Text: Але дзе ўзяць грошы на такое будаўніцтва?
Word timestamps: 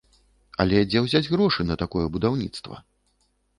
Але 0.63 0.79
дзе 0.89 1.03
ўзяць 1.09 1.29
грошы 1.35 1.61
на 1.69 1.79
такое 1.83 2.05
будаўніцтва? 2.17 2.83